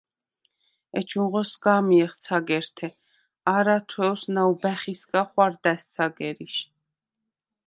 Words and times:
ეჩუნღო 0.99 1.41
სგა̄მიეხ 1.51 2.13
ცაგერთე. 2.23 2.89
არა 3.55 3.77
თუ̂ეუ̂ს 3.89 4.23
ნაუ̂ბა̈ხისგა 4.33 5.21
ხუ̂არდა̈ს 5.31 5.83
ცაგერიშ. 5.93 6.55